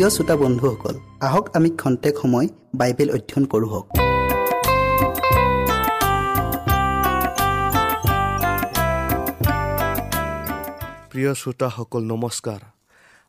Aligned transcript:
প্ৰিয় 0.00 0.14
শ্ৰোতা 0.16 0.36
বন্ধুসকল 0.36 0.94
আহক 1.26 1.44
আমি 1.56 1.70
খন্তেক 1.80 2.14
সময় 2.22 2.46
বাইবেল 2.74 3.08
অধ্যয়ন 3.16 3.44
কৰোঁ 3.52 3.68
হওক। 3.72 3.86
প্ৰিয় 11.10 11.32
শ্ৰোতাসকল 11.40 12.02
নমস্কাৰ। 12.12 12.60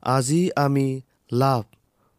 আজি 0.03 0.41
আমি 0.55 0.87
লাভ 1.31 1.63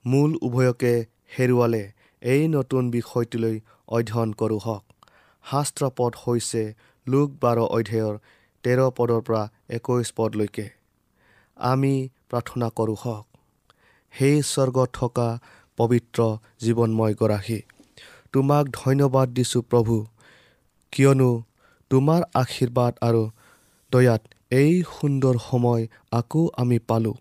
মূল 0.04 0.30
উভয়কে 0.42 0.94
হেৰুৱালে 1.38 1.84
এই 2.22 2.42
নতুন 2.48 2.82
বিষয়টোলৈ 2.90 3.56
অধ্যয়ন 3.88 4.30
কৰোঁ 4.32 4.60
হওক। 4.66 4.84
শাস্ত্ৰ 5.44 5.82
পদ 5.96 6.12
হৈছে 6.24 6.62
লোক 7.06 7.28
বাৰ 7.42 7.58
অধ্যায়ৰ 7.76 8.14
তেৰ 8.64 8.78
পদৰ 8.96 9.20
পৰা 9.26 9.42
একৈছ 9.76 10.06
পদলৈকে। 10.16 10.66
আমি 11.56 11.94
প্ৰাৰ্থনা 12.30 12.68
কৰোঁ 12.78 12.98
হওক। 13.04 13.31
সেই 14.18 14.42
স্বৰ্গত 14.42 14.88
থকা 14.92 15.28
পবিত্ৰ 15.76 16.20
জীৱনময় 16.60 17.14
গৰাকী 17.14 17.60
তোমাক 18.32 18.64
ধন্যবাদ 18.72 19.28
দিছোঁ 19.28 19.62
প্ৰভু। 19.62 19.94
কিয়নো 20.92 21.30
তোমাৰ 21.90 22.20
আশীৰ্বাদ 22.34 22.92
আৰু 23.00 23.22
দয়াত 23.92 24.22
এই 24.50 24.72
সুন্দৰ 24.92 25.34
সময় 25.50 25.82
আকৌ 26.12 26.42
আমি 26.56 26.78
পালোঁ। 26.78 27.14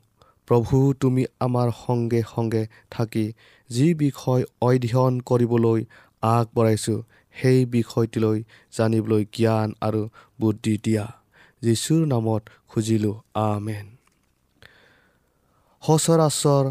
প্ৰভু 0.48 0.94
তুমি 0.94 1.24
আমাৰ 1.40 1.68
সংগে 1.86 2.22
সংগে 2.36 2.64
থাকি 2.92 3.26
যি 3.70 3.88
বিষয় 3.94 4.44
অধ্যয়ন 4.62 5.14
কৰিবলৈ 5.20 5.80
আগবঢ়াইছোঁ 6.22 7.00
সেই 7.36 7.60
বিষয়টিলৈ 7.66 8.38
জানিবলৈ 8.78 9.24
জ্ঞান 9.34 9.70
আৰু 9.82 10.02
বুদ্ধি 10.42 10.76
দিয়া। 10.84 11.06
যীশুৰ 11.62 12.02
নামত 12.06 12.44
খুজিলোঁ 12.68 13.16
আমেন। 13.34 13.86
সচৰাচৰ 15.84 16.66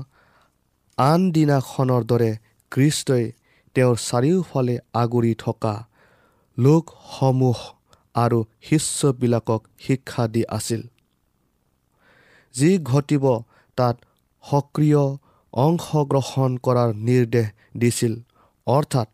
আন 1.00 1.20
দিনাখনৰ 1.34 2.02
দৰে 2.10 2.30
খ্ৰীষ্টই 2.72 3.24
তেওঁৰ 3.76 3.96
চাৰিওফালে 4.00 4.74
আগুৰি 4.94 5.32
থকা 5.38 5.74
লোকসমূহ 6.58 7.58
আৰু 8.14 8.38
শিষ্যবিলাকক 8.68 9.60
শিক্ষা 9.84 10.24
দি 10.34 10.42
আছিল। 10.56 10.82
যি 12.54 12.70
ঘটিব 12.90 13.24
তাত 13.78 13.96
সক্ৰিয় 14.44 15.04
অংশগ্ৰহণ 15.52 16.50
কৰাৰ 16.66 16.90
নিৰ্দেশ 17.06 17.48
দিছিল 17.80 18.14
অৰ্থাৎ 18.66 19.08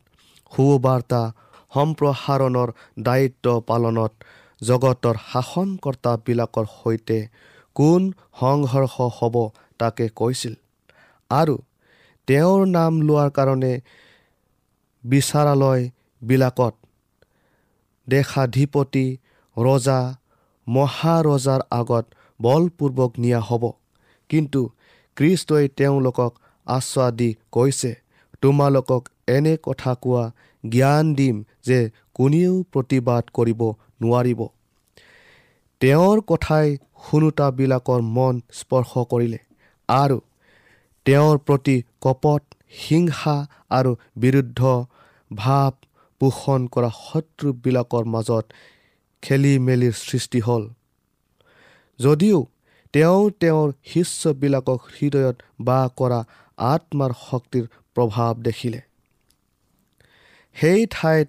সুবাৰ্তা 0.52 1.22
সম্প্ৰসাৰণৰ 1.72 2.68
দায়িত্ব 3.06 3.46
পালনত 3.68 4.12
জগতৰ 4.60 5.16
শাসনকৰ্তাবিলাকৰ 5.30 6.66
সৈতে 6.74 7.18
কোন 7.76 8.02
সংঘৰ্ষ 8.40 8.94
হ'ব 9.16 9.34
তাকে 9.78 10.06
কৈছিল। 10.20 10.54
আৰু 11.30 11.56
তেওঁৰ 12.28 12.60
নাম 12.68 12.92
লোৱাৰ 13.00 13.30
কাৰণে 13.30 13.72
বিচাৰালয়বিলাকত 15.04 16.74
দেশাধিপতি 18.08 19.06
ৰজা 19.56 20.00
মহাৰজাৰ 20.66 21.60
আগত 21.70 22.04
বলপূৰ্বক 22.40 23.10
নিয়া 23.18 23.40
হ'ব। 23.40 23.64
কিন্তু 24.30 24.60
খ্ৰীষ্টই 25.16 25.64
তেওঁলোকক 25.78 26.32
আশ্বাস 26.66 27.10
দি 27.12 27.30
কৈছে 27.52 27.92
তোমালোকক 28.42 29.02
এনে 29.28 29.54
কথা 29.62 29.92
কোৱা 30.02 30.24
জ্ঞান 30.64 31.04
দিম 31.14 31.36
যে 31.62 31.78
কোনেও 32.14 32.52
প্ৰতিবাদ 32.72 33.22
কৰিব 33.36 33.60
নোৱাৰিব 34.02 34.40
তেওঁৰ 35.80 36.18
কথাই 36.26 36.68
শুনোতাবিলাকৰ 37.04 38.00
মন 38.16 38.34
স্পৰ্শ 38.60 38.92
কৰিলে 39.10 39.40
আৰু 39.88 40.18
তেওঁৰ 41.06 41.36
প্ৰতি 41.46 41.76
কপট 42.06 42.56
হিংসা 42.80 43.36
আৰু 43.70 43.92
বিৰুদ্ধ 44.24 44.60
ভাৱ 45.30 45.72
পোষণ 46.20 46.66
কৰা 46.74 46.90
শত্ৰুবিলাকৰ 46.98 48.04
মাজত 48.14 48.44
খেলি 49.22 49.54
মেলিৰ 49.66 49.94
সৃষ্টি 50.00 50.40
হ'ল। 50.40 50.64
যদিও 51.98 52.38
তেওঁ 52.94 53.22
তেওঁৰ 53.40 53.68
শিষ্যবিলাকক 53.92 54.80
হৃদয়ত 54.94 55.36
বাস 55.60 55.88
কৰা 56.00 56.20
আত্মাৰ 56.58 57.12
শক্তিৰ 57.22 57.64
প্ৰভাৱ 57.96 58.32
দেখিলে। 58.46 58.80
সেই 60.56 60.86
ঠাইত 60.90 61.28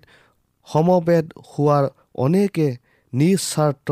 সমবেত 0.67 1.25
হোৱাৰ 1.49 1.85
অনেকে 2.25 2.67
নিস্বাৰ্থ 3.13 3.89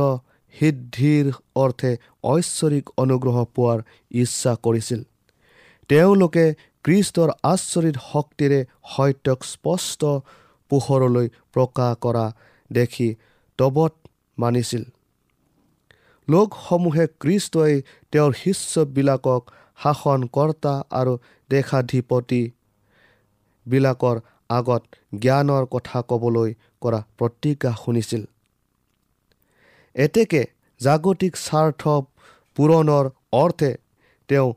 সিদ্ধিৰ 0.54 1.26
অৰ্থে 1.56 1.92
ঐশ্বৰিক 2.24 2.86
অনুগ্ৰহ 3.04 3.38
পোৱাৰ 3.56 3.80
ইচ্ছা 4.22 4.54
কৰিছিল। 4.66 5.02
তেওঁলোকে 5.90 6.46
খ্ৰীষ্টৰ 6.86 7.30
আচৰিত 7.52 7.98
শক্তিৰে 8.12 8.60
সত্যক 8.94 9.40
স্পষ্ট 9.54 10.02
পোহৰলৈ 10.72 11.28
প্ৰকাশ 11.54 11.94
কৰা 12.04 12.26
দেখি 12.72 13.10
তবত 13.60 13.94
মানিছিল। 14.38 14.84
লোকসমূহে 16.28 17.06
খ্ৰীষ্টই 17.22 17.74
তেওঁৰ 18.14 18.32
শিষ্যবিলাকক 18.42 19.42
শাসনকৰ্তা 19.84 20.74
আৰু 21.00 21.14
দেশাধিপতি 21.50 22.42
বিলাকৰ 23.66 24.18
আগত 24.50 24.84
জ্ঞানৰ 25.24 25.64
কথা 25.74 26.00
ক'বলৈ 26.10 26.50
কৰা 26.82 27.00
প্ৰতিজ্ঞা 27.20 27.72
শুনিছিল। 27.84 28.24
এতেকে 29.96 30.42
জাগতিক 30.82 31.34
স্বাৰ্থ 31.38 31.82
পূৰণৰ 32.58 33.06
অৰ্থে 33.42 33.72
তেওঁ 34.30 34.50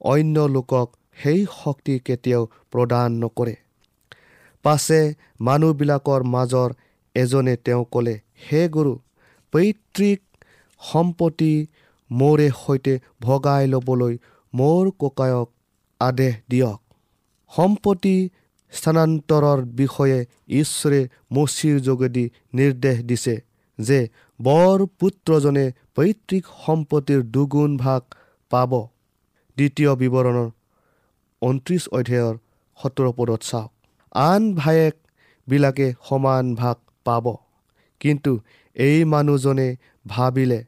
অন্য 0.00 0.36
লোকক 0.54 0.88
সেই 1.16 1.40
শক্তি 1.54 1.94
কেতিয়াও 2.06 2.42
প্ৰদান 2.72 3.08
নকৰে। 3.22 3.54
পাছে 4.64 5.00
মানুহবিলাকৰ 5.40 6.20
মাজৰ 6.34 6.70
এজনে 7.14 7.54
তেওঁ 7.66 7.84
ক'লে 7.92 8.14
হে 8.46 8.62
গুৰু 8.74 8.92
পৈতৃক 9.52 10.20
সম্পত্তি 10.80 11.52
মোৰে 12.10 12.48
সৈতে 12.56 12.94
ভগাই 13.20 13.64
ল'বলৈ 13.72 14.14
মোৰ 14.52 14.84
ককায়ক 15.00 15.48
আদেশ 16.00 16.34
দিয়ক। 16.50 16.80
সম্পত্তি 17.52 18.14
স্থানান্তৰৰ 18.72 19.60
বিষয়ে 19.78 20.18
ঈশ্বৰে 20.60 21.00
মচিৰ 21.36 21.76
যোগেদি 21.86 22.24
নিৰ্দেশ 22.54 22.98
দিছে 23.04 23.34
যে 23.78 23.98
বৰ 24.40 24.78
পুত্ৰজনে 25.00 25.66
পৈতৃক 25.96 26.44
সম্পত্তিৰ 26.64 27.20
দুগুণ 27.34 27.76
ভাগ 27.76 28.02
পাব। 28.50 28.72
দ্বিতীয় 29.56 29.90
বিৱৰণৰ 30.00 30.48
ঊনত্ৰিছ 31.42 31.82
অধ্যায়ৰ 31.88 32.34
সত্তৰ 32.78 33.06
পদত 33.16 33.40
চাওক। 33.42 33.70
আন 34.22 34.42
ভায়েকবিলাকে 34.54 35.86
সমান 36.08 36.44
ভাগ 36.54 36.76
পাব। 37.06 37.24
কিন্তু 38.00 38.32
এই 38.76 38.98
মানুহজনে 39.04 39.68
ভাবিলে 40.06 40.60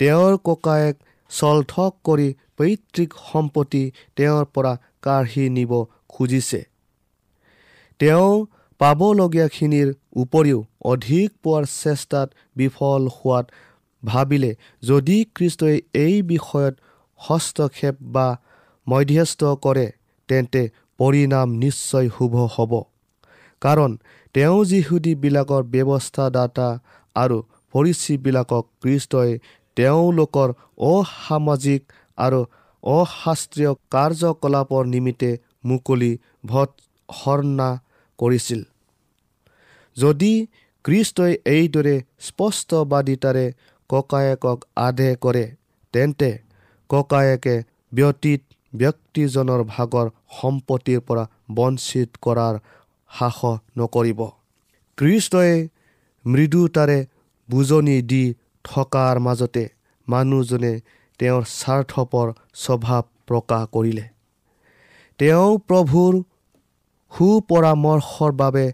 তেওঁৰ 0.00 0.32
ককায়েক 0.44 0.96
চলঠক 1.30 1.92
কৰি 2.04 2.28
পৈতৃক 2.56 3.10
সম্পত্তি 3.32 3.82
তেওঁৰ 4.16 4.44
পৰা 4.54 4.72
কাঢ়ি 5.02 5.44
নিব 5.48 5.72
খুজিছে। 6.08 6.60
তেওঁ 8.00 8.32
পাবলগীয়াখিনিৰ 8.80 9.88
উপৰিও 10.16 10.58
অধিক 10.84 11.28
পোৱাৰ 11.42 11.64
চেষ্টাত 11.74 12.28
বিফল 12.56 13.02
হোৱাত 13.16 13.46
ভাবিলে 14.02 14.50
যদি 14.82 15.16
খ্ৰীষ্টই 15.34 15.76
এই 15.94 16.16
বিষয়ত 16.22 16.74
হস্তক্ষেপ 17.20 17.96
বা 18.14 18.26
মধ্যস্থ 18.86 19.44
কৰে 19.64 19.86
তেন্তে 20.28 20.62
পৰিণাম 20.98 21.48
নিশ্চয় 21.62 22.08
শুভ 22.16 22.32
হ'ব। 22.54 22.72
কাৰণ 23.62 23.90
তেওঁ 24.34 24.60
যিহুদীবিলাকৰ 24.70 25.62
ব্যৱস্থাদাতা 25.72 26.68
আৰু 27.16 27.36
পৰিচীবিলাকক 27.74 28.64
খ্ৰীষ্টই 28.82 29.30
তেওঁলোকৰ 29.76 30.48
অসামাজিক 30.90 31.82
আৰু 32.18 32.40
অশাস্ত্ৰীয় 32.82 33.72
কাৰ্যকলাপৰ 33.94 34.82
নিমিত্তে 34.86 35.30
মুকলি 35.64 36.12
ভৎসৰ্ণা 36.46 37.70
কৰিছিল। 38.18 38.60
যদি 39.96 40.32
খ্ৰীষ্টই 40.84 41.32
এইদৰে 41.54 41.94
স্পষ্টবাদিতাৰে 42.26 43.46
ককায়েকক 43.90 44.58
আদেশ 44.86 45.12
কৰে 45.24 45.44
তেন্তে 45.94 46.30
ককায়েকে 46.90 47.54
ব্যতীত 47.92 48.40
ব্যক্তিজনৰ 48.78 49.60
ভাগৰ 49.74 50.06
সম্পত্তিৰ 50.38 51.00
পৰা 51.00 51.24
বঞ্চিত 51.54 52.10
কৰাৰ 52.22 52.54
সাহস 53.10 53.44
নকৰিব। 53.78 54.20
খ্ৰীষ্টই 54.98 55.52
মৃদুতাৰে 56.24 56.98
বুজনি 57.48 57.96
দি 58.02 58.24
থকাৰ 58.64 59.14
মাজতে 59.18 59.64
মানুহজনে 60.08 60.72
তেওঁৰ 61.20 61.44
স্বাৰ্থপৰ 61.58 62.26
স্বভাৱ 62.54 63.02
প্ৰকাশ 63.28 63.62
কৰিলে। 63.74 64.04
তেওঁ 65.20 65.50
প্ৰভুৰ 65.68 66.12
সুপৰামৰ্শৰ 67.12 68.32
বাবে 68.32 68.66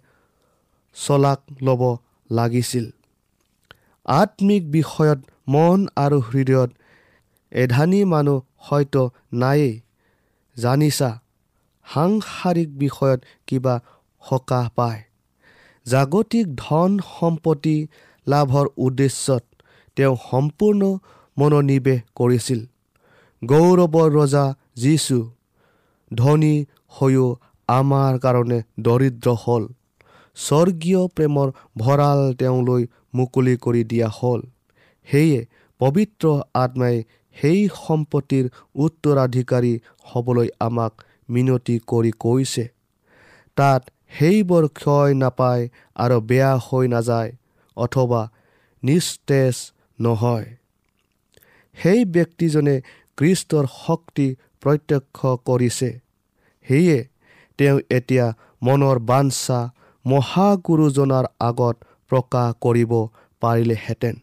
চলাক 0.96 1.40
ল'ব 1.62 1.82
লাগিছিল। 2.30 2.86
আত্মিক 4.06 4.62
বিষয়ত 4.70 5.18
মন 5.48 5.78
আৰু 5.96 6.18
হৃদয়ত 6.30 6.70
এধানি 7.52 8.00
মানুহ 8.04 8.38
হয়তো 8.58 9.02
নায়েই। 9.32 9.72
জানিছা 10.56 11.10
সাংসাৰিক 11.86 12.68
বিষয়ত 12.78 13.20
কিবা 13.46 13.74
সকাহ 14.28 14.68
পায়। 14.76 15.00
জাগতিক 15.86 16.46
ধন 16.56 16.98
সম্পত্তি 17.18 17.86
লাভৰ 18.28 18.66
উদ্দেশ্যত 18.76 19.44
তেওঁ 19.96 20.16
সম্পূৰ্ণ 20.30 20.98
মনোনিৱেশ 21.38 22.00
কৰিছিল। 22.14 22.60
গৌৰৱৰ 23.44 24.08
ৰজা 24.12 24.54
যীচু 24.76 25.18
ধনী 26.14 26.64
হৈও 26.88 27.26
আমাৰ 27.68 28.18
কাৰণে 28.18 28.58
দৰিদ্ৰ 28.80 29.28
হ'ল। 29.42 29.64
স্বৰ্গীয় 30.36 31.02
প্ৰেমৰ 31.06 31.48
ভঁৰাল 31.78 32.34
তেওঁলৈ 32.34 32.86
মুকলি 33.14 33.54
কৰি 33.56 33.82
দিয়া 33.84 34.08
হ'ল। 34.08 34.40
সেয়ে 35.08 35.46
পবিত্ৰ 35.80 36.24
আত্মাই 36.54 36.96
সেই 37.40 37.68
সম্পত্তিৰ 37.86 38.50
উত্তৰাধিকাৰী 38.74 39.78
হ'বলৈ 40.02 40.48
আমাক 40.60 40.92
মিনতি 41.30 41.78
কৰি 41.86 42.12
কৈছে। 42.18 42.68
তাত 43.56 43.82
সেইবোৰ 44.18 44.68
ক্ষয় 44.68 45.14
নাপায় 45.14 45.68
আৰু 45.94 46.20
বেয়া 46.20 46.58
হৈ 46.58 46.88
নাযায় 46.88 47.32
অথবা 47.76 48.30
নিস্তেজ 48.82 49.56
নহয়। 50.00 50.46
সেই 51.78 52.04
ব্যক্তিজনে 52.04 52.80
কৃষ্টৰ 53.16 53.64
শক্তি 53.86 54.36
প্ৰত্যক্ষ 54.60 55.18
কৰিছে। 55.44 56.00
সেয়ে 56.68 56.98
তেওঁ 57.58 57.78
এতিয়া 57.90 58.26
মনৰ 58.62 58.98
বাঞ্ছা 58.98 59.70
মহাগুৰুজনাৰ 60.06 61.24
আগত 61.40 61.76
প্ৰকাশ 62.10 62.54
কৰিব 62.60 62.92
পাৰিলেহেঁতেন। 63.40 64.14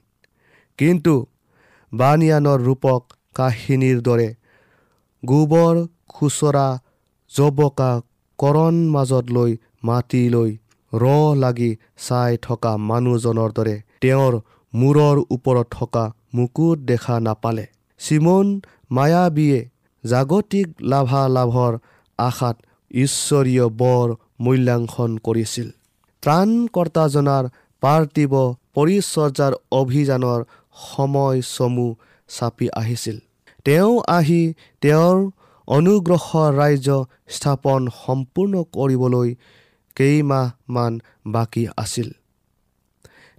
কিন্তু 0.77 1.25
বানিয়ানৰ 1.93 2.59
ৰূপক 2.67 3.01
কাহিনীৰ 3.35 3.99
দৰে। 4.01 4.29
গোবৰ 5.23 5.75
খুচৰা 6.09 6.67
জবকা 7.31 7.91
কৰণ 8.39 8.75
মাজত 8.95 9.25
লৈ 9.35 9.51
মাতি 9.83 10.23
লৈ 10.29 10.51
ৰ 10.93 11.05
লাগি 11.43 11.71
চাই 12.07 12.37
থকা 12.41 12.71
মানুহজনৰ 12.89 13.49
দৰে 13.57 13.75
তেওঁৰ 14.01 14.33
মূৰৰ 14.73 15.17
ওপৰত 15.35 15.67
থকা 15.71 16.05
মুকুট 16.33 16.77
দেখা 16.89 17.15
নাপালে। 17.19 17.65
চিমন 17.99 18.47
মায়াবীয়ে 18.91 19.59
জাগতিক 20.03 20.67
লাভালাভৰ 20.91 21.73
আশাত 22.19 22.55
ঈশ্বৰীয় 22.91 23.65
বৰ 23.81 24.07
মূল্যাংকন 24.43 25.11
কৰিছিল। 25.25 25.67
ত্ৰাণকৰ্তাজনাৰ 26.23 27.45
পাৰ্থিৱ 27.83 28.33
পৰিচৰ্যাৰ 28.75 29.53
অভিযানৰ 29.71 30.39
সময় 30.87 31.37
চমু 31.55 31.87
চাপি 32.29 32.67
আহিছিল। 32.81 33.17
তেওঁ 33.65 33.93
আহি 34.17 34.41
তেওঁৰ 34.81 35.17
অনুগ্ৰহৰ 35.67 36.49
ৰাজ্য 36.61 36.89
স্থাপন 37.27 37.81
সম্পূৰ্ণ 38.03 38.53
কৰিবলৈ 38.75 39.29
কেইমাহমান 39.97 40.93
বাকী 41.27 41.63
আছিল। 41.77 42.09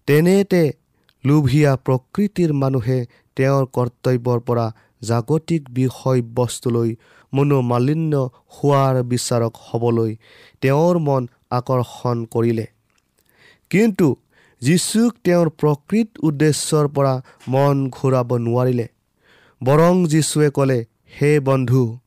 তেনেতে 0.09 0.63
লোভীয়া 1.25 1.73
প্ৰকৃতিৰ 1.87 2.51
মানুহে 2.53 2.99
তেওঁৰ 3.37 3.65
কৰ্তব্যৰ 3.77 4.39
পৰা 4.41 4.67
জাগতিক 5.03 5.63
বিষয়বস্তুলৈ 5.71 6.91
মনোমালিন্য 7.33 8.15
হোৱাৰ 8.55 8.95
বিচাৰক 9.03 9.55
হ'বলৈ 9.67 10.11
তেওঁৰ 10.63 10.95
মন 11.07 11.23
আকৰ্ষণ 11.51 12.17
কৰিলে। 12.25 12.67
কিন্তু 13.71 14.07
যীচুক 14.63 15.13
তেওঁৰ 15.25 15.49
প্ৰকৃত 15.51 16.09
উদ্দেশ্যৰ 16.23 16.89
পৰা 16.89 17.15
মন 17.49 17.91
ঘূৰাব 17.91 18.37
নোৱাৰিলে। 18.37 18.87
বৰং 19.65 19.95
যীশুৱে 20.07 20.51
ক'লে 20.51 20.79
হে 21.23 21.41
বন্ধু 21.41 21.99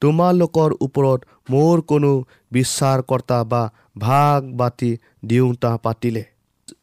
তোমালোকৰ 0.00 0.70
ওপৰত 0.80 1.24
মোৰ 1.50 1.80
কোনো 1.80 2.24
বিচাৰকৰ্তা 2.52 3.44
বা 3.44 3.62
ভাগ 3.98 4.56
বাতি 4.56 4.96
দিওঁতা 5.24 5.76
পাতিলে। 5.76 6.24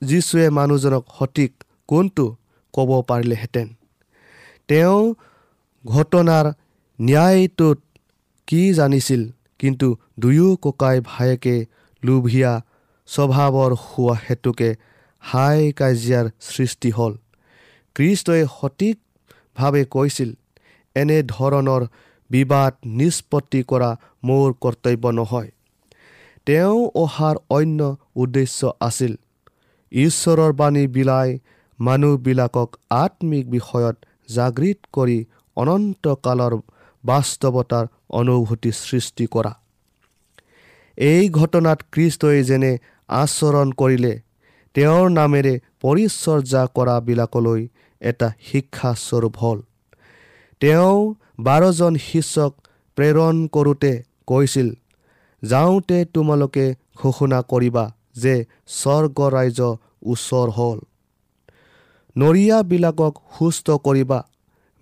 যীশুৱে 0.01 0.49
মানুহজনক 0.49 1.05
সঠিক 1.19 1.63
কোনটো 1.87 2.35
ক'ব 2.73 3.01
পাৰিলেহেঁতেন? 3.07 3.67
তেওঁ 4.67 5.13
ঘটনাৰ 5.85 6.45
ন্যায়টোত 7.01 7.79
কি 8.47 8.73
জানিছিল? 8.73 9.29
কিন্তু 9.59 9.97
দুয়ো 10.19 10.55
ককাই 10.55 11.01
ভায়েকে 11.05 11.65
লোভীয়া 12.03 12.61
স্বভাৱৰ 13.07 13.71
হোৱা 13.73 14.15
হেতুকে 14.29 14.69
হাই 15.23 15.59
কাজিয়াৰ 15.79 16.25
সৃষ্টি 16.49 16.89
হ'ল। 16.91 17.13
কৃষ্টই 17.95 18.43
সঠিকভাৱে 18.57 19.83
কৈছিল 19.95 20.29
এনে 20.95 21.17
ধৰণৰ 21.27 21.81
বিবাদ 22.29 22.73
নিষ্পত্তি 22.99 23.61
কৰা 23.63 23.89
মোৰ 24.23 24.47
কৰ্তব্য 24.63 25.03
নহয়। 25.11 25.49
তেওঁ 26.47 26.77
অহাৰ 26.95 27.35
অন্য 27.49 27.79
উদ্দেশ্য 28.15 28.59
আছিল 28.79 29.13
ঈশ্বৰৰ 29.91 30.51
বাণী 30.53 30.83
বিলাই 30.87 31.29
মানুহবিলাকক 31.79 32.69
আত্মিক 32.95 33.45
বিষয়ত 33.49 33.95
জাগৃত 34.29 34.79
কৰি 34.93 35.17
অনন্তকালৰ 35.57 36.53
বাস্তৱতাৰ 37.03 37.85
অনুভূতি 38.19 38.71
সৃষ্টি 38.79 39.25
কৰা। 39.27 39.53
এই 40.97 41.23
ঘটনাত 41.29 41.79
খ্ৰীষ্টই 41.93 42.39
যেনে 42.43 42.71
আচৰণ 43.09 43.67
কৰিলে 43.71 44.13
তেওঁৰ 44.75 45.07
নামেৰে 45.09 45.53
পৰিচৰ্যা 45.81 46.61
কৰাবিলাকলৈ 46.75 47.61
এটা 48.01 48.27
শিক্ষাস্বৰূপ 48.47 49.35
হ'ল। 49.37 49.59
তেওঁ 50.61 50.99
বাৰজন 51.39 51.93
শিষ্যক 52.07 52.53
প্ৰেৰণ 52.97 53.35
কৰোঁতে 53.47 53.93
কৈছিল 54.27 54.69
যাওঁতে 55.43 55.97
তোমালোকে 56.13 56.65
ঘোষণা 56.95 57.39
কৰিবা 57.51 57.85
যে 58.15 58.35
স্বৰ্গ 58.79 59.17
ৰাইজ 59.35 59.59
ওচৰ 60.11 60.47
হ'ল। 60.57 60.79
নৰিয়াবিলাকক 62.15 63.13
সুস্থ 63.37 63.67
কৰিবা 63.85 64.19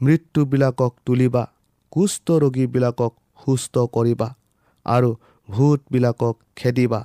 মৃত্যুবিলাকক 0.01 0.91
তুলিবা 1.05 1.43
কুষ্ঠ 1.91 2.27
ৰোগীবিলাকক 2.43 3.13
সুস্থ 3.43 3.75
কৰিবা 3.95 4.27
আৰু 4.85 5.09
ভূতবিলাকক 5.49 6.35
খেদিবা। 6.55 7.01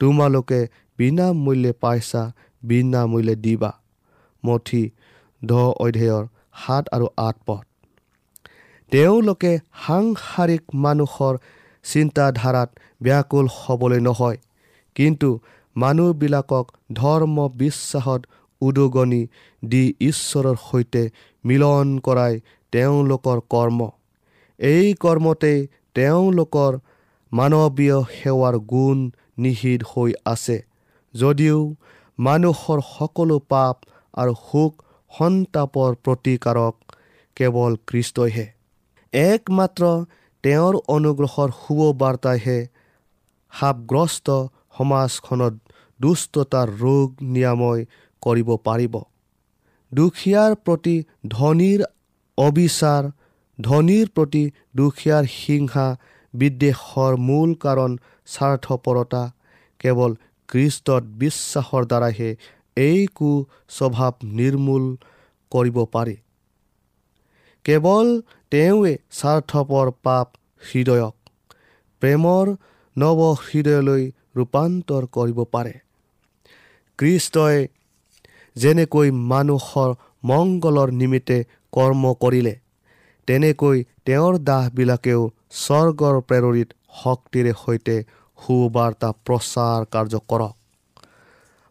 তোমালোকে 0.00 0.60
বিনামূল্যে 1.02 1.72
পাইছা 1.82 2.22
বিনামূল্যে 2.62 3.34
দিবা। 3.44 3.70
মঠি 4.42 4.82
দহ 5.42 5.66
অধ্যায়ৰ 5.84 6.24
সাত 6.62 6.84
আৰু 6.94 7.06
আঠ 7.26 7.36
পথ 7.46 7.64
তেওঁলোকে 8.92 9.52
সাংসাৰিক 9.82 10.62
মানুহৰ 10.84 11.34
চিন্তাধাৰাত 11.84 12.70
ব্যাকুল 13.02 13.46
হ'বলৈ 13.56 14.00
নহয় 14.08 14.38
কিন্তু 14.96 15.28
মানুহবিলাকক 15.76 16.66
ধৰ্ম 16.92 17.36
বিশ্বাসত 17.60 18.20
উদগনি 18.60 19.22
দি 19.62 19.84
ঈশ্বৰৰ 20.08 20.56
সৈতে 20.64 21.02
মিলন 21.44 21.88
কৰাই 22.06 22.34
তেওঁলোকৰ 22.72 23.38
কৰ্ম। 23.54 23.80
এই 24.60 24.86
কৰ্মতেই 25.04 25.58
তেওঁলোকৰ 25.96 26.72
মানৱীয় 27.32 27.98
সেৱাৰ 28.16 28.54
গুণ 28.72 28.98
নিহিত 29.42 29.80
হৈ 29.90 30.10
আছে। 30.34 30.58
যদিও 31.14 31.58
মানুহৰ 32.18 32.78
সকলো 32.88 33.36
পাপ 33.48 33.76
আৰু 34.14 34.32
সুখ 34.42 34.72
সন্তাপৰ 35.12 35.90
প্ৰতিকাৰক 36.04 36.74
কেৱল 37.36 37.72
কৃষ্টইহে। 37.88 38.46
একমাত্ৰ 39.12 39.82
তেওঁৰ 40.44 40.74
অনুগ্ৰহৰ 40.88 41.50
শুভ 41.58 41.80
বাৰ্তাইহে 42.02 42.58
সাপগ্ৰস্ত 43.52 44.28
সমাজখনত 44.76 45.54
দুষ্টতাৰ 46.00 46.68
ৰোগ 46.80 47.06
নিৰাময় 47.34 47.82
কৰিব 48.22 48.48
পাৰিব। 48.66 48.94
দুখীয়াৰ 49.92 50.52
প্ৰতি 50.64 50.96
ধনীৰ 51.34 51.80
অবিচাৰ 52.38 53.02
ধনীৰ 53.58 54.06
প্ৰতি 54.16 54.44
দুখীয়াৰ 54.76 55.24
হিংসা 55.36 55.86
বিদ্বেষৰ 56.34 57.12
মূল 57.28 57.50
কাৰণ 57.64 57.96
স্বাৰ্থপৰতা 58.26 59.22
কেৱল 59.80 60.12
খ্ৰীষ্টত 60.52 61.02
বিশ্বাসৰ 61.20 61.82
দ্বাৰাহে 61.90 62.30
এই 62.76 63.00
কুস্বভাৱ 63.14 64.12
নিৰ্মূল 64.38 64.84
কৰিব 65.52 65.76
পাৰি। 65.94 66.16
কেৱল 67.64 68.08
তেওঁৱে 68.52 68.92
স্বাৰ্থপৰ 69.18 69.86
পাপ 70.06 70.26
হৃদয়ক 70.62 71.14
প্ৰেমৰ 72.02 72.46
নৱ 72.96 73.20
হৃদয়লৈ 73.46 74.02
ৰূপান্তৰ 74.36 75.02
কৰিব 75.16 75.38
পাৰে। 75.54 75.74
কৃষ্টই 76.98 77.58
যেনেকৈ 78.56 79.08
মানুহৰ 79.32 79.90
মংগলৰ 80.24 80.88
নিমিত্তে 81.00 81.38
কৰ্ম 81.72 82.02
কৰিলে 82.22 82.54
তেনেকৈ 83.28 83.78
তেওঁৰ 84.06 84.34
দাহবিলাকেও 84.48 85.20
স্বৰ্গৰ 85.62 86.16
প্ৰেৰিত 86.28 86.68
শক্তিৰে 87.02 87.52
সৈতে 87.62 87.96
সুবাৰ্তা 88.42 89.08
প্ৰচাৰ 89.26 89.80
কাৰ্য 89.92 90.14
কৰক। 90.30 90.54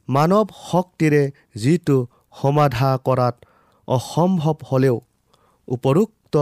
মানৱ 0.10 0.48
শক্তিৰে 0.70 1.24
যিটো 1.56 1.98
সমাধা 2.42 2.92
কৰাত 3.08 3.36
অসম্ভৱ 3.88 4.58
হ'লেও 4.70 4.98
উপৰোক্ত 5.68 6.36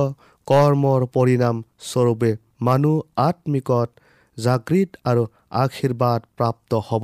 কৰ্মৰ 0.48 1.02
পৰিণাম 1.16 1.56
স্বৰূপে 1.90 2.32
মানুহ 2.68 2.96
আত্মিকত 3.28 3.90
জাগৃত 4.38 4.90
আৰু 5.10 5.24
আশীৰ্বাদ 5.64 6.20
প্ৰাপ্ত 6.38 6.72
হ'ব। 6.88 7.04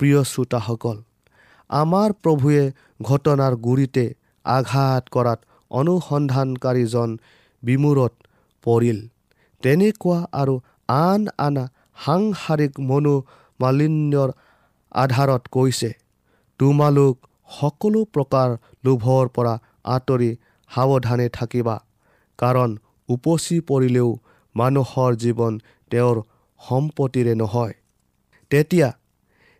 প্ৰিয় 0.00 0.20
শ্ৰোতাসকল 0.30 0.96
আমাৰ 1.70 2.12
প্ৰভুৱে 2.22 2.64
ঘটনাৰ 3.02 3.54
গুৰিতে 3.66 4.04
আঘাত 4.44 5.02
কৰাত 5.14 5.40
অনুসন্ধানকাৰীজন 5.70 7.10
বিমূৰত 7.62 8.12
পৰিল। 8.66 8.98
তেনেকুৱা 9.62 10.18
আৰু 10.40 10.54
আন 10.96 11.20
আন 11.38 11.56
সাংসাৰিক 12.04 12.72
মনোমালিন্যৰ 12.80 14.30
আধাৰত 14.94 15.42
কৈছে 15.52 15.90
তোমালোক 16.60 17.14
সকলো 17.60 18.00
প্ৰকাৰ 18.14 18.48
লোভৰ 18.84 19.28
পৰা 19.28 19.54
আঁতৰি 19.84 20.30
সাৱধানে 20.70 21.28
থাকিবা 21.28 21.76
কাৰণ 22.38 22.70
উপচি 23.08 23.56
পৰিলেও 23.60 24.08
মানুহৰ 24.54 25.10
জীৱন 25.16 25.58
তেওঁৰ 25.90 26.16
সম্পত্তিৰে 26.60 27.34
নহয়। 27.34 27.74
তেতিয়া 28.50 28.88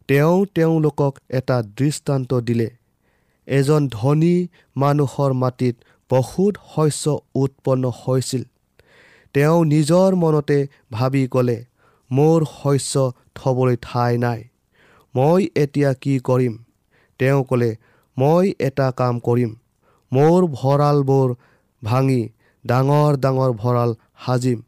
তেওঁ 0.09 0.47
তেওঁলোকক 0.55 1.13
এটা 1.31 1.57
দৃষ্টান্ত 1.77 2.31
দিলে। 2.41 2.69
এজন 3.49 3.89
ধনী 3.89 4.37
মানুহৰ 4.77 5.33
মাটিত 5.33 5.77
বহুত 6.11 6.55
শস্য 6.75 7.05
উৎপন্ন 7.35 7.85
হৈছিল। 8.01 8.43
তেওঁ 9.35 9.59
নিজৰ 9.65 10.11
মনতে 10.15 10.59
ভাবি 10.93 11.23
ক'লে 11.27 11.59
মোৰ 12.11 12.39
শস্য 12.53 12.95
থ'বলৈ 13.35 13.77
ঠাই 13.83 14.13
নাই। 14.19 14.41
মই 15.15 15.43
এতিয়া 15.57 15.91
কি 16.03 16.15
কৰিম? 16.21 16.55
তেওঁ 17.21 17.41
ক'লে 17.45 17.71
মই 18.17 18.47
এটা 18.61 18.89
কাম 18.91 19.15
কৰিম। 19.21 19.51
মোৰ 20.13 20.41
ভঁৰালবোৰ 20.53 21.29
ভাঙি 21.83 22.23
ডাঙৰ 22.65 23.13
ডাঙৰ 23.17 23.51
ভঁৰাল 23.63 23.91
সাজিম 24.25 24.59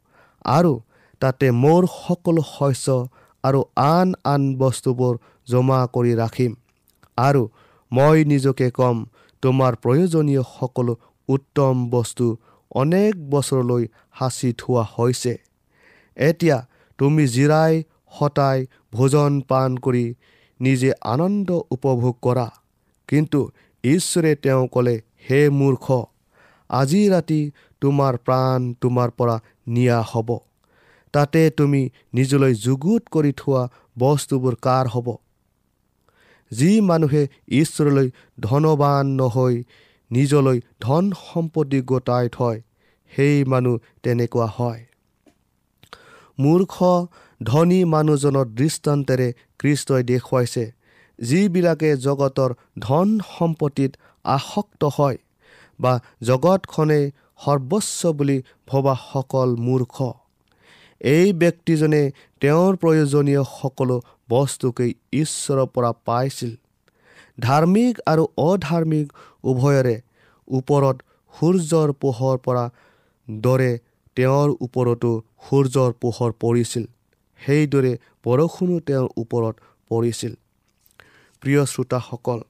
আৰু 0.51 0.73
তাতে 1.21 1.47
মোৰ 1.63 1.83
সকলো 1.95 2.43
শস্য 2.49 2.97
আৰু 3.45 3.61
আন 3.87 4.09
আন 4.25 4.43
বস্তুবোৰ 4.59 5.15
জমা 5.49 5.81
কৰি 5.95 6.13
ৰাখিম 6.15 6.53
আৰু 7.19 7.43
মই 7.93 8.25
নিজকে 8.25 8.69
ক'ম 8.71 8.97
তোমাৰ 9.43 9.73
প্ৰয়োজনীয় 9.83 10.43
সকলো 10.57 10.95
উত্তম 11.29 11.75
বস্তু 11.91 12.27
অনেক 12.75 13.13
বছৰলৈ 13.31 13.85
সাঁচি 14.19 14.51
থোৱা 14.59 14.83
হৈছে। 14.95 15.35
এতিয়া 16.17 16.57
তুমি 16.99 17.27
জিৰাই 17.27 17.83
সতাই 18.19 18.67
ভোজন 18.93 19.41
পান 19.41 19.77
কৰি 19.77 20.15
নিজে 20.61 20.93
আনন্দ 21.05 21.61
উপভোগ 21.71 22.17
কৰা। 22.23 22.51
কিন্তু 23.09 23.51
ঈশ্বৰে 23.85 24.35
তেওঁ 24.35 24.69
ক'লে 24.69 25.01
হে 25.31 25.51
মূৰ্খ 25.51 26.03
আজি 26.71 27.09
ৰাতি 27.09 27.51
তোমাৰ 27.81 28.17
প্ৰাণ 28.17 28.75
তোমাৰ 28.81 29.11
পৰা 29.11 29.41
নিয়া 29.67 30.03
হ'ব। 30.03 30.39
তাতে 31.13 31.51
তুমি 31.51 31.91
নিজলৈ 32.15 32.55
যুগুত 32.55 33.03
কৰি 33.11 33.33
থোৱা 33.37 33.69
বস্তুবোৰ 33.99 34.55
কাৰ 34.63 34.87
হ'ব? 34.89 35.17
যি 36.53 36.81
মানুহে 36.81 37.23
ঈশ্বৰলৈ 37.49 38.11
ধনবান 38.41 39.07
নহৈ 39.07 39.63
নিজলৈ 40.11 40.61
ধন 40.81 41.13
সম্পত্তি 41.35 41.81
গোটাই 41.81 42.29
থয় 42.29 42.63
সেই 43.17 43.45
মানুহ 43.45 43.79
তেনেকুৱা 44.03 44.47
হয়। 44.47 44.88
মূৰ্খ 46.39 46.75
ধনী 47.41 47.81
মানুহজনৰ 47.85 48.47
দৃষ্টান্তেৰে 48.59 49.29
কৃষ্টই 49.59 50.03
দেখুৱাইছে 50.03 50.65
যিবিলাকে 51.19 51.91
জগতৰ 51.97 52.51
ধন 52.79 53.09
সম্পত্তিত 53.39 53.93
আসক্ত 54.25 54.83
হয় 54.97 55.19
বা 55.81 55.93
জগতখনেই 56.23 57.05
সৰ্বস্ব 57.45 58.13
বুলি 58.13 58.39
ভবাসকল 58.69 59.51
মূৰ্খ। 59.67 59.97
এই 61.01 61.27
ব্যক্তিজনে 61.33 62.03
তেওঁৰ 62.41 62.73
প্ৰয়োজনীয় 62.77 63.43
সকলো 63.59 63.97
বস্তুকেই 64.29 64.93
ঈশ্বৰৰ 65.23 65.67
পৰা 65.75 65.91
পাইছিল। 66.07 66.53
ধাৰ্মিক 67.39 67.95
আৰু 68.07 68.25
অধাৰ্মিক 68.43 69.07
উভয়ৰে 69.45 69.97
ওপৰত 70.49 70.97
সূৰ্যৰ 71.35 71.89
পোহৰ 72.03 72.37
পৰা 72.47 72.65
দৰে 73.29 73.73
তেওঁৰ 74.17 74.49
ওপৰতো 74.61 75.13
সূৰ্যৰ 75.43 75.91
পোহৰ 76.03 76.31
পৰিছিল। 76.41 76.85
সেইদৰে 77.41 77.93
বৰষুণো 78.25 78.77
তেওঁৰ 78.81 79.09
ওপৰত 79.17 79.55
পৰিছিল। 79.91 80.33
প্ৰিয় 81.43 81.63
শ্ৰোতাসকল 81.67 82.41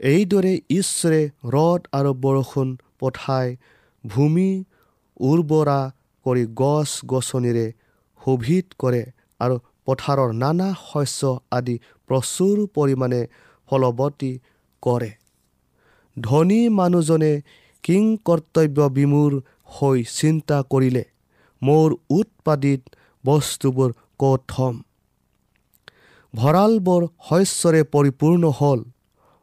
এইদৰে 0.00 0.52
ঈশ্বৰে 0.70 1.20
ৰদ 1.54 1.80
আৰু 1.92 2.10
বৰষুণ 2.24 2.68
পঠাই 3.00 3.56
ভূমি 4.04 4.50
উৰ্বৰা 5.20 5.80
কৰি 6.26 6.44
গছ 6.54 6.90
গছনিৰে 7.04 7.66
শোভিত 8.20 8.66
কৰে 8.78 9.02
আৰু 9.40 9.56
পথাৰৰ 9.86 10.30
নানা 10.32 10.68
শস্য 10.82 11.32
আদি 11.50 11.76
প্ৰচুৰ 12.08 12.56
পৰিমাণে 12.74 13.20
ফলৱতী 13.68 14.32
কৰে। 14.82 15.10
ধনী 16.16 16.60
মানুহজনে 16.68 17.32
কিং 17.84 18.02
কৰ্তব্য 18.24 18.78
বিমূৰ 18.90 19.32
হৈ 19.74 19.98
চিন্তা 20.12 20.62
কৰিলে। 20.70 21.04
মোৰ 21.62 21.94
উৎপাদিত 22.10 22.80
বস্তুবোৰ 23.24 23.92
ক'ত 24.18 24.40
থ'ম? 24.48 24.74
ভঁৰালবোৰ 26.34 27.02
শস্যৰে 27.28 27.82
পৰিপূৰ্ণ 27.82 28.50
হ'ল 28.50 28.80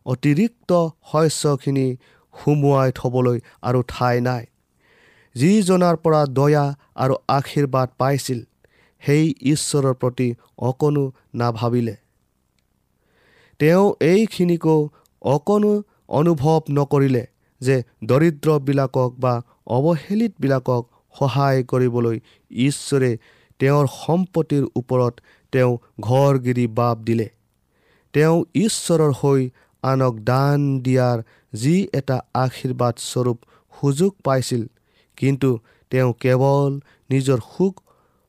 অতিৰিক্ত 0.05 0.71
শস্যখিনি 1.11 1.87
সুমুৱাই 2.33 2.91
থ'বলৈ 2.91 3.39
আৰু 3.61 3.83
ঠাই 3.87 4.21
নাই। 4.21 4.45
যিজনাৰ 5.35 5.95
পৰা 5.95 6.25
দয়া 6.25 6.65
আৰু 6.95 7.15
আশীৰ্বাদ 7.27 7.89
পাইছিল 7.97 8.39
সেই 9.01 9.33
ঈশ্বৰৰ 9.41 9.93
প্ৰতি 9.93 10.27
অকণো 10.57 11.05
নাভাবিলে। 11.35 11.95
তেওঁ 13.59 13.85
এইখিনিকো 14.01 14.75
অকণো 15.21 15.73
অনুভৱ 16.09 16.61
নকৰিলে 16.69 17.23
যে 17.61 17.75
দৰিদ্ৰবিলাকক 18.03 19.11
বা 19.19 19.33
অৱহেলিতবিলাকক 19.67 20.83
সহায় 21.19 21.63
কৰিবলৈ 21.63 22.17
ঈশ্বৰে 22.51 23.11
তেওঁৰ 23.59 23.85
সম্পত্তিৰ 23.97 24.63
ওপৰত 24.75 25.13
তেওঁ 25.51 25.77
ঘৰগিৰি 26.01 26.67
বাপ 26.67 26.97
দিলে। 26.97 27.29
তেওঁ 28.13 28.37
ঈশ্বৰৰ 28.55 29.13
হৈ 29.23 29.49
আনক 29.83 30.15
দান 30.19 30.79
দিয়াৰ 30.79 31.17
যি 31.53 31.75
এটা 31.93 32.17
আশীৰ্বাদ 32.33 32.95
স্বৰূপ 32.97 33.37
সুযোগ 33.81 34.11
পাইছিল 34.23 34.63
কিন্তু 35.17 35.49
তেওঁ 35.91 36.13
কেৱল 36.19 36.71
নিজৰ 37.09 37.39
সুখ 37.57 37.81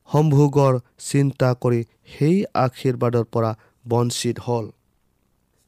সম্ভোগৰ 0.09 0.79
চিন্তা 0.99 1.55
কৰি 1.61 1.81
সেই 2.07 2.45
আশীৰ্বাদৰ 2.55 3.25
পৰা 3.25 3.53
বঞ্চিত 3.89 4.37
হ'ল। 4.41 4.67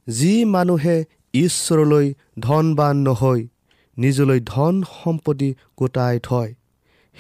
যি 0.09 0.45
মানুহে 0.45 0.97
ঈশ্বৰলৈ 1.35 2.15
ধনবান 2.39 2.97
নহৈ 2.97 3.41
নিজলৈ 3.99 4.41
ধন 4.41 4.83
সম্পত্তি 5.03 5.55
গোটাই 5.77 6.19
থয়। 6.23 6.55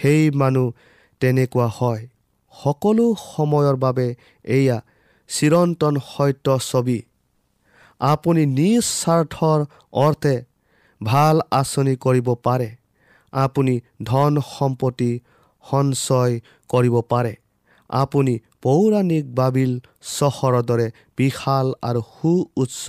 সেই 0.02 0.30
মানুহ 0.30 0.66
তেনেকুৱা 1.20 1.68
হয়। 1.78 2.02
সকলো 2.54 3.06
সময়ৰ 3.24 3.76
বাবে 3.76 4.06
এয়া 4.44 4.78
চিৰন্তন 5.30 5.94
সত্য 6.06 6.46
ছবি। 6.60 6.98
আপুনি 8.00 8.42
নিজ 8.58 8.82
স্বাৰ্থৰ 8.84 9.58
অৰ্থে 9.92 10.34
ভাল 11.00 11.36
আঁচনি 11.50 11.94
কৰিব 11.96 12.28
পাৰে। 12.42 12.68
আপুনি 13.32 13.74
ধন 14.02 14.32
সম্পত্তি 14.48 15.10
সঞ্চয় 15.64 16.32
কৰিব 16.68 16.94
পাৰে। 17.00 17.34
আপুনি 17.90 18.34
পৌৰাণিক 18.62 19.24
বাবিল 19.34 19.72
চহৰৰ 20.18 20.56
দৰে 20.62 20.86
বিশাল 21.18 21.66
আৰু 21.82 22.00
সু 22.14 22.32
উচ্চ 22.56 22.84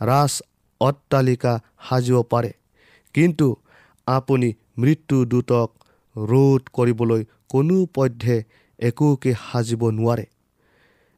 ৰাজ 0.00 0.32
অট্টালিকা 0.80 1.52
সাজিব 1.88 2.16
পাৰে। 2.22 2.52
কিন্তু 3.14 3.46
আপুনি 4.06 4.48
মৃত্যুদূতক 4.78 5.68
ৰোধ 6.16 6.62
কৰিবলৈ 6.72 7.24
কোনো 7.48 7.86
পধ্যে 7.94 8.36
একোকে 8.78 9.32
সাজিব 9.46 9.82
নোৱাৰে। 9.90 10.26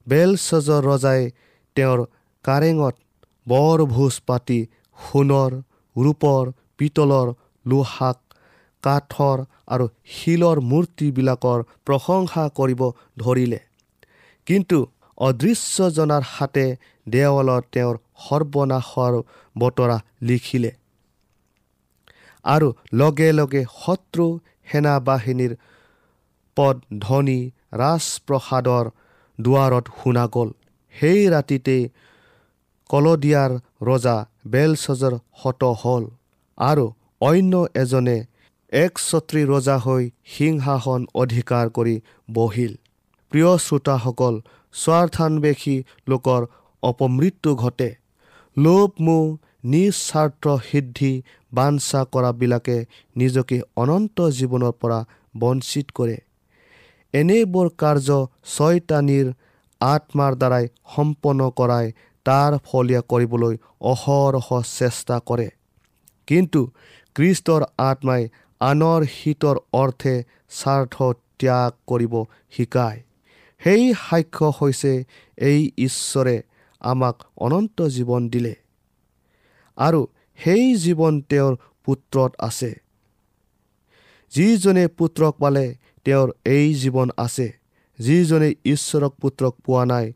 বেলচজৰ 0.06 0.82
ৰজাই 0.82 1.30
তেওঁৰ 1.76 2.00
কাৰেঙত 2.44 2.94
বৰ 3.46 3.78
ভোজ 3.84 4.14
পাতি 4.26 4.60
সোণৰ 4.98 5.52
ৰূপৰ 5.96 6.52
পিতলৰ 6.78 7.28
লোহাক 7.66 8.18
কাঠৰ 8.82 9.38
আৰু 9.66 9.88
শিলৰ 10.06 10.60
মূৰ্তিবিলাকৰ 10.60 11.58
প্ৰশংসা 11.86 12.44
কৰিব 12.48 12.80
ধৰিলে। 13.18 13.60
কিন্তু 14.46 14.78
অদৃশ্যজনাৰ 15.18 16.22
হাতে 16.26 16.66
দেৱালত 17.08 17.64
তেওঁৰ 17.72 17.96
সৰ্বনাশৰ 18.28 19.14
বতৰা 19.58 19.98
লিখিলে। 20.22 20.72
আৰু 22.44 22.68
লগে 22.94 23.32
লগে 23.32 23.64
শত্ৰু 23.84 24.26
সেনা 24.66 24.94
বাহিনীৰ 25.06 25.52
পদ 26.56 26.76
ধনী 26.98 27.40
ৰাজপ্ৰসাদৰ 27.72 28.86
দুৱাৰত 29.38 29.86
শুনা 29.98 30.24
গ'ল। 30.34 30.48
সেই 30.94 31.20
ৰাতিতেই 31.34 31.82
কলদিয়াৰ 32.90 33.52
ৰজা 33.88 34.16
বেলচজৰ 34.46 35.14
হত 35.40 35.62
হ'ল 35.80 36.04
আৰু 36.58 36.86
অন্য 37.20 37.52
এজনে 37.82 38.18
এক 38.72 38.92
ছত্ৰী 39.08 39.42
ৰজা 39.52 39.76
হৈ 39.84 40.02
সিংহাসন 40.34 41.00
অধিকাৰ 41.14 41.66
কৰি 41.76 41.96
বহিল। 42.28 42.72
প্ৰিয় 43.32 43.52
শ্ৰোতাসকল 43.66 44.34
স্বাৰ্থান্বেষী 44.74 45.76
লোকৰ 46.08 46.40
অপমৃত্যু 46.82 47.50
ঘটে। 47.56 47.90
লোভ 48.56 48.90
মোহ 49.00 49.24
নিস্বাৰ্থ 49.64 50.48
সিদ্ধি 50.70 51.22
বাঞ্ছা 51.52 52.04
কৰাবিলাকে 52.04 52.84
নিজকে 53.16 53.60
অনন্ত 53.76 54.20
জীৱনৰ 54.28 54.72
পৰা 54.72 55.04
বঞ্চিত 55.38 55.86
কৰে। 55.94 56.16
এনেবোৰ 57.14 57.68
কাৰ্য 57.78 58.08
ছয়তানীৰ 58.56 59.32
আত্মাৰ 59.80 60.32
দ্বাৰাই 60.34 60.66
সম্পন্ন 60.96 61.50
কৰাই 61.50 61.92
তাৰ 62.24 62.52
ফলীয়া 62.66 63.00
কৰিবলৈ 63.00 63.56
অহৰহ 63.80 64.62
চেষ্টা 64.78 65.20
কৰে। 65.26 65.48
কিন্তু 66.26 66.60
খ্ৰীষ্টৰ 67.16 67.62
আত্মাই 67.78 68.28
আনৰ 68.60 69.00
হিতৰ 69.02 69.56
অৰ্থে 69.72 70.14
স্বাৰ্থ 70.50 70.96
ত্যাগ 71.38 71.72
কৰিব 71.86 72.14
শিকায়। 72.50 73.02
সেই 73.60 73.94
সাক্ষ্য 74.08 74.52
হৈছে 74.60 75.04
এই 75.38 75.70
ঈশ্বৰে 75.78 76.42
আমাক 76.80 77.16
অনন্ত 77.36 77.82
জীৱন 77.82 78.28
দিলে। 78.28 78.61
আৰু 79.82 80.00
সেই 80.38 80.64
জীৱন 80.74 81.14
তেওঁৰ 81.30 81.54
পুত্ৰত 81.84 82.32
আছে। 82.38 82.70
যিজনে 84.32 84.84
পুত্ৰক 84.98 85.34
পালে 85.38 85.64
তেওঁৰ 86.06 86.28
এই 86.44 86.68
জীৱন 86.74 87.08
আছে। 87.16 87.48
যিজনে 87.98 88.48
ঈশ্বৰক 88.64 89.12
পুত্ৰক 89.22 89.54
পোৱা 89.64 89.82
নাই 89.84 90.06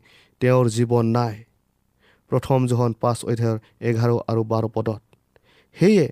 তেওঁৰ 0.41 0.65
জীৱন 0.69 1.05
নাই। 1.17 1.35
প্ৰথম 2.31 2.59
জহন 2.67 2.91
পাঁচ 3.01 3.19
অধ্যায়ৰ 3.25 3.57
এঘাৰ 3.81 4.11
আৰু 4.31 4.43
বাৰ 4.43 4.65
পদত। 4.67 5.01
সেয়ে 5.77 6.05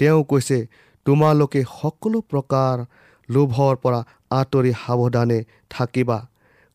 তেওঁ 0.00 0.20
কৈছে 0.24 0.58
তোমালোকে 1.06 1.60
সকলো 1.80 2.18
প্ৰকাৰ 2.30 2.76
লোভৰ 3.28 3.74
পৰা 3.76 4.00
আঁতৰি 4.30 4.72
সাৱধানে 4.82 5.38
থাকিবা। 5.70 6.18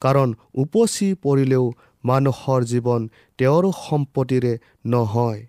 কাৰণ 0.01 0.29
উপচি 0.55 1.07
পৰিলেও 1.23 1.65
মানুহৰ 2.03 2.61
জীৱন 2.63 3.01
তেওঁৰ 3.39 3.65
সম্পত্তিৰে 3.85 4.53
নহয়। 4.85 5.41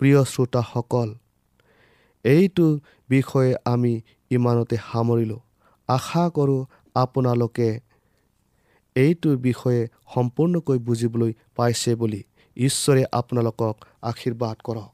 প্ৰিয় 0.00 0.20
শ্ৰোতাসকল 0.32 1.08
এইটো 2.24 2.66
বিষয়ে 3.08 3.52
আমি 3.72 3.92
ইমানতে 4.30 4.76
সামৰিলোঁ। 4.90 5.40
আশা 5.88 6.24
কৰোঁ 6.36 6.60
আপোনালোকে 6.94 7.68
এইটোৰ 8.96 9.36
বিষয়ে 9.46 9.80
সম্পূৰ্ণকৈ 10.14 10.78
বুজিবলৈ 10.88 11.32
পাইছে 11.56 11.92
বুলি 12.00 12.20
ঈশ্বৰে 12.56 13.02
আপোনালোকক 13.18 13.74
আশীৰ্বাদ 14.10 14.56
কৰক। 14.66 14.93